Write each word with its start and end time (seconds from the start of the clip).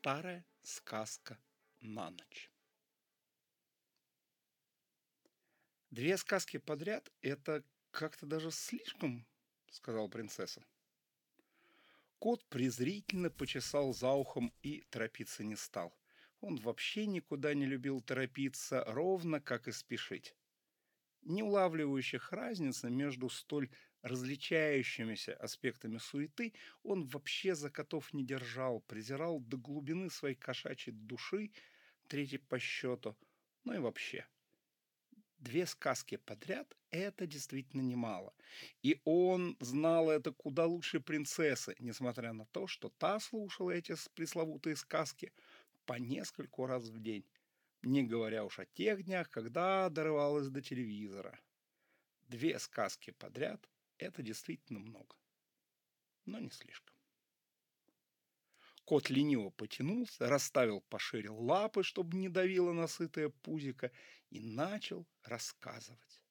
Старая 0.00 0.46
сказка 0.62 1.36
на 1.80 2.10
ночь. 2.10 2.52
Две 5.90 6.16
сказки 6.16 6.58
подряд– 6.58 7.10
это 7.20 7.64
как-то 7.90 8.24
даже 8.24 8.52
слишком, 8.52 9.26
сказала 9.72 10.06
принцесса. 10.06 10.64
Кот 12.20 12.44
презрительно 12.44 13.28
почесал 13.28 13.92
за 13.92 14.12
ухом 14.12 14.54
и 14.62 14.82
торопиться 14.90 15.42
не 15.42 15.56
стал. 15.56 15.92
Он 16.40 16.54
вообще 16.58 17.06
никуда 17.06 17.52
не 17.54 17.66
любил 17.66 18.00
торопиться, 18.00 18.84
ровно 18.86 19.40
как 19.40 19.66
и 19.66 19.72
спешить. 19.72 20.32
Не 21.22 21.42
улавливающих 21.42 22.32
разницы 22.32 22.90
между 22.90 23.28
столь 23.28 23.68
различающимися 24.02 25.34
аспектами 25.34 25.98
суеты, 25.98 26.54
он 26.82 27.06
вообще 27.06 27.54
за 27.54 27.70
котов 27.70 28.12
не 28.14 28.24
держал, 28.24 28.80
презирал 28.80 29.40
до 29.40 29.56
глубины 29.56 30.10
своей 30.10 30.36
кошачьей 30.36 30.94
души, 30.94 31.50
третий 32.06 32.38
по 32.38 32.58
счету, 32.58 33.16
ну 33.64 33.74
и 33.74 33.78
вообще. 33.78 34.26
Две 35.38 35.66
сказки 35.66 36.16
подряд– 36.16 36.76
это 36.90 37.26
действительно 37.26 37.80
немало. 37.82 38.34
И 38.82 39.00
он 39.04 39.56
знал 39.60 40.10
это 40.10 40.32
куда 40.32 40.66
лучше 40.66 40.98
принцессы, 40.98 41.76
несмотря 41.78 42.32
на 42.32 42.44
то, 42.46 42.66
что 42.66 42.88
та 42.88 43.20
слушала 43.20 43.70
эти 43.70 43.94
пресловутые 44.14 44.74
сказки 44.74 45.32
по 45.86 45.94
нескольку 45.94 46.66
раз 46.66 46.88
в 46.88 47.00
день, 47.00 47.24
не 47.82 48.02
говоря 48.02 48.44
уж 48.44 48.58
о 48.58 48.66
тех 48.66 49.04
днях, 49.04 49.30
когда 49.30 49.88
дорывалась 49.88 50.48
до 50.48 50.60
телевизора. 50.60 51.40
Две 52.28 52.58
сказки 52.58 53.12
подряд– 53.12 53.68
это 53.98 54.22
действительно 54.22 54.78
много, 54.78 55.16
но 56.26 56.38
не 56.38 56.50
слишком. 56.50 56.94
Кот 58.84 59.10
лениво 59.10 59.50
потянулся, 59.50 60.28
расставил 60.28 60.80
пошире 60.80 61.30
лапы, 61.30 61.82
чтобы 61.82 62.16
не 62.16 62.28
давило 62.28 62.72
насытое 62.72 63.28
пузико, 63.28 63.92
и 64.30 64.40
начал 64.40 65.06
рассказывать. 65.24 66.22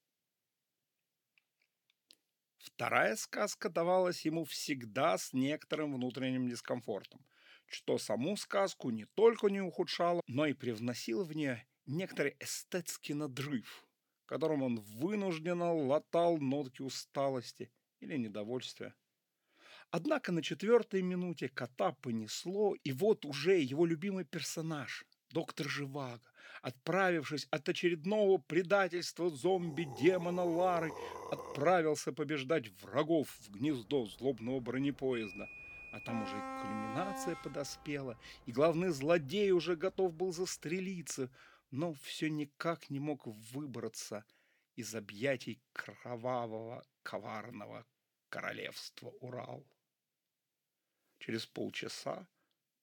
Вторая 2.58 3.16
сказка 3.16 3.70
давалась 3.70 4.26
ему 4.26 4.44
всегда 4.46 5.18
с 5.18 5.34
некоторым 5.34 5.94
внутренним 5.94 6.50
дискомфортом, 6.50 7.26
что 7.68 7.98
саму 7.98 8.38
сказку 8.38 8.90
не 8.90 9.06
только 9.06 9.48
не 9.48 9.62
ухудшало, 9.62 10.22
но 10.28 10.46
и 10.46 10.54
привносило 10.54 11.24
в 11.24 11.36
нее 11.36 11.66
некоторый 11.86 12.36
эстетский 12.40 13.14
надрыв– 13.14 13.84
которым 14.28 14.62
он 14.62 14.80
вынужденно 14.82 15.74
латал 15.74 16.38
нотки 16.38 16.84
усталости 16.84 17.72
или 18.00 18.18
недовольствия. 18.18 18.94
Однако 19.90 20.32
на 20.34 20.44
четвертой 20.44 21.02
минуте 21.02 21.48
кота 21.48 21.94
понесло, 21.94 22.76
и 22.84 22.92
вот 22.92 23.26
уже 23.26 23.58
его 23.60 23.86
любимый 23.86 24.26
персонаж, 24.26 25.06
доктор 25.30 25.70
Живаго, 25.70 26.22
отправившись 26.62 27.48
от 27.52 27.70
очередного 27.70 28.38
предательства 28.38 29.30
зомби-демона 29.30 30.44
Лары, 30.44 30.92
отправился 31.32 32.12
побеждать 32.12 32.70
врагов 32.82 33.30
в 33.40 33.50
гнездо 33.50 34.06
злобного 34.06 34.60
бронепоезда. 34.60 35.48
А 35.92 36.00
там 36.00 36.24
уже 36.24 36.34
кульминация 36.62 37.36
подоспела, 37.36 38.20
и 38.46 38.52
главный 38.52 38.90
злодей 38.90 39.52
уже 39.52 39.76
готов 39.76 40.14
был 40.14 40.32
застрелиться– 40.32 41.30
но 41.72 41.94
все 41.94 42.30
никак 42.30 42.90
не 42.90 43.00
мог 43.00 43.28
выбраться 43.28 44.26
из 44.76 44.96
объятий 44.96 45.62
кровавого, 45.74 46.86
коварного 47.04 47.86
королевства 48.30 49.10
Урал. 49.20 49.66
Через 51.20 51.46
полчаса 51.46 52.28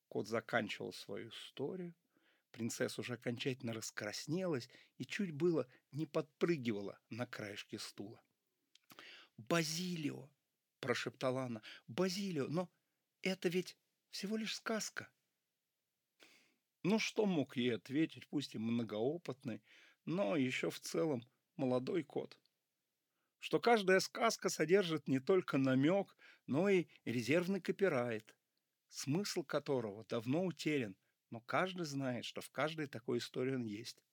кот 0.09 0.29
заканчивал 0.29 0.93
свою 0.93 1.31
историю, 1.31 1.95
принцесса 2.51 3.01
уже 3.01 3.15
окончательно 3.15 3.73
раскраснелась 3.73 4.69
и 4.99 5.07
чуть 5.07 5.33
было 5.33 5.69
не 5.93 6.07
подпрыгивала 6.07 6.99
на 7.11 7.27
краешке 7.27 7.79
стула. 7.79 8.23
«Базилио!»– 9.37 10.29
прошептала 10.81 11.45
она. 11.45 11.63
«Базилио! 11.89 12.47
Но 12.49 12.71
это 13.29 13.49
ведь 13.49 13.77
всего 14.11 14.37
лишь 14.37 14.55
сказка!» 14.55 15.09
Ну, 16.85 16.99
что 16.99 17.25
мог 17.25 17.57
ей 17.57 17.77
ответить, 17.77 18.29
пусть 18.29 18.55
и 18.55 18.59
многоопытный, 18.59 19.63
но 20.05 20.37
еще 20.37 20.71
в 20.71 20.79
целом 20.81 21.27
молодой 21.57 22.03
кот? 22.03 22.39
Что 23.41 23.59
каждая 23.59 24.01
сказка 24.01 24.51
содержит 24.51 25.09
не 25.09 25.19
только 25.19 25.57
намек, 25.57 26.15
но 26.47 26.69
и 26.69 26.87
резервный 27.07 27.63
копирайт, 27.63 28.37
смысл 28.89 29.43
которого 29.43 30.05
давно 30.05 30.45
утерян, 30.45 30.95
но 31.31 31.41
каждый 31.41 31.87
знает, 31.87 32.27
что 32.27 32.43
в 32.43 32.51
каждой 32.51 32.87
такой 32.87 33.19
истории 33.19 33.55
он 33.55 33.65
есть. 33.65 34.05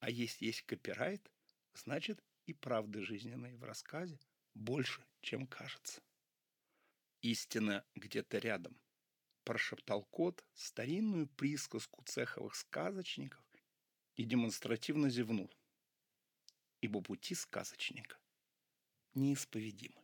А 0.00 0.08
если 0.08 0.46
есть 0.46 0.62
копирайт, 0.62 1.30
значит 1.74 2.24
и 2.46 2.54
правды 2.54 3.02
жизненной 3.02 3.54
в 3.54 3.64
рассказе 3.64 4.18
больше, 4.54 5.04
чем 5.20 5.46
кажется. 5.46 6.02
Истина 7.22 7.84
где-то 7.94 8.38
рядом–— 8.38 8.78
прошептал 9.44 10.04
кот 10.04 10.44
старинную 10.54 11.28
присказку 11.28 12.02
цеховых 12.04 12.54
сказочников 12.54 13.44
и 14.16 14.24
демонстративно 14.24 15.08
зевнул, 15.08 15.50
ибо 16.80 17.00
пути 17.00 17.34
сказочника 17.34 18.18
неисповедимы. 19.14 20.01